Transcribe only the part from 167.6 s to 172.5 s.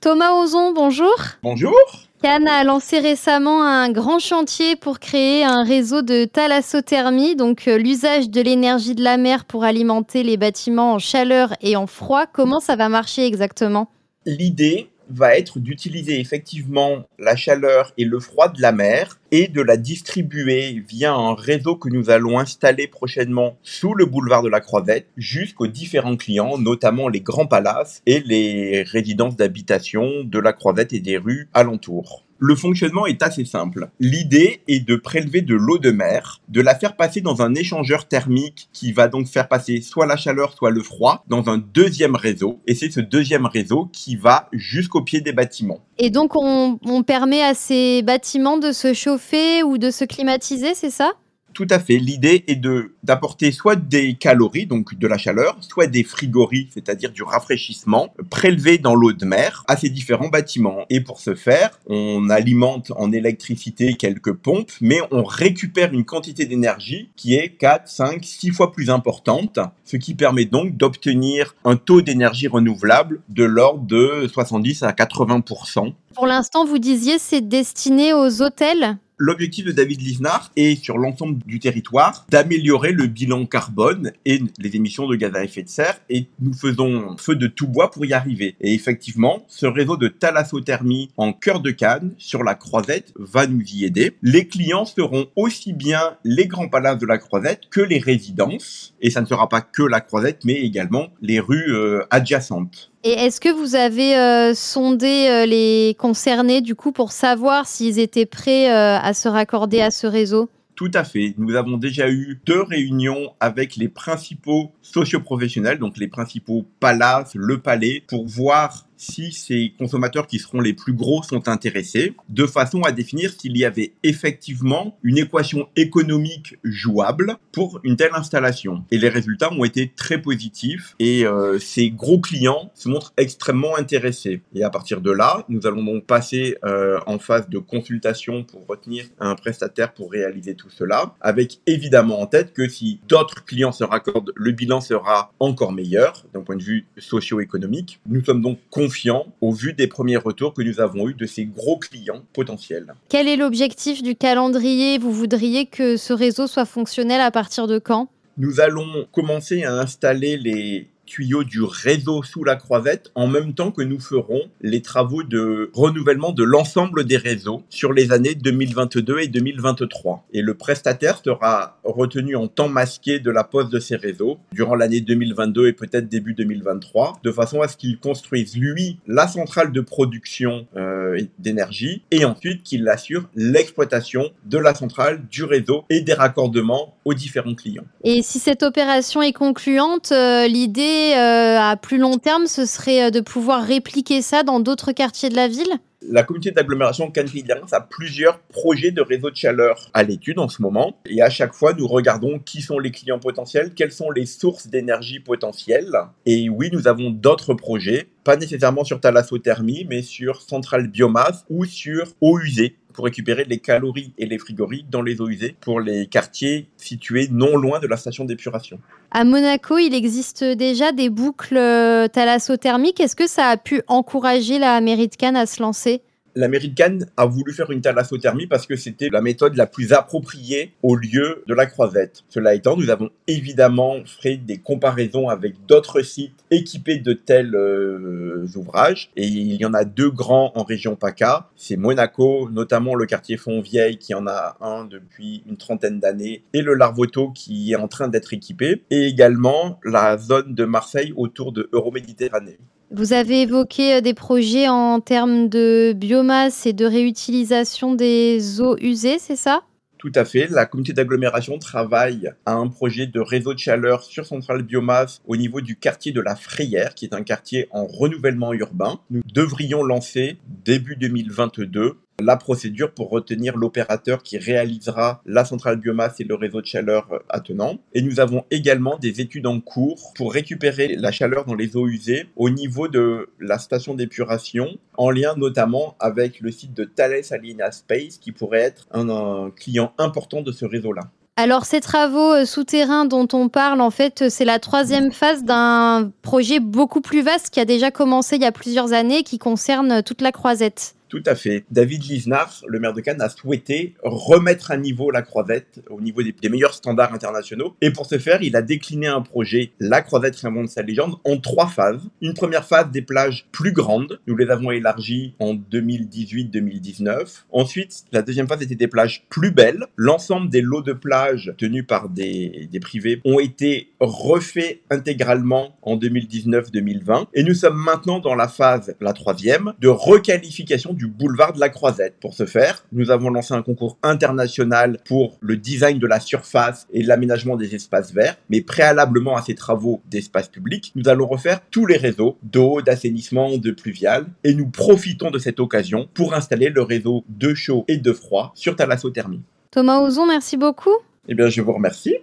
sur les années 2022 et 2023. Et le prestataire sera retenu en